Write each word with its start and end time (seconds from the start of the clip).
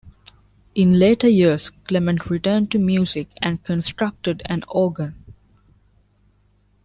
In 0.73 0.97
later 0.97 1.27
years, 1.27 1.69
Clement 1.87 2.25
returned 2.27 2.71
to 2.71 2.79
music 2.79 3.27
and 3.39 3.63
constructed 3.63 4.41
an 4.47 4.63
organ. 4.67 5.13